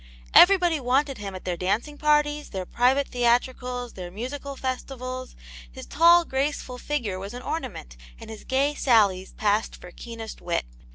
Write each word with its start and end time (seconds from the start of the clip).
Everybody 0.33 0.77
Avanted 0.79 1.19
him 1.19 1.35
at 1.35 1.45
their 1.45 1.55
dancing 1.55 1.95
parties, 1.99 2.49
their 2.49 2.65
private 2.65 3.09
theatricals, 3.09 3.93
their 3.93 4.09
musical 4.09 4.55
festivals; 4.55 5.35
his 5.71 5.85
tall, 5.85 6.25
graceful 6.25 6.79
figure 6.79 7.19
was 7.19 7.35
an 7.35 7.43
ornament, 7.43 7.97
and 8.19 8.27
his 8.31 8.43
gay 8.43 8.73
sallies 8.73 9.33
passed 9.33 9.75
for 9.79 9.91
keenest 9.91 10.41
wit. 10.41 10.65